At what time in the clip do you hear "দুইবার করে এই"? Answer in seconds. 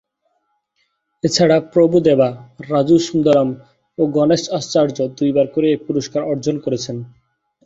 5.17-5.79